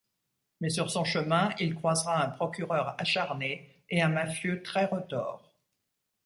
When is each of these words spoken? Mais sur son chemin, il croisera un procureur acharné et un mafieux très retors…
Mais 0.61 0.71
sur 0.71 0.89
son 0.89 1.03
chemin, 1.03 1.53
il 1.59 1.75
croisera 1.75 2.25
un 2.25 2.29
procureur 2.29 2.95
acharné 2.99 3.69
et 3.91 4.01
un 4.01 4.09
mafieux 4.09 4.63
très 4.63 4.85
retors… 4.85 5.53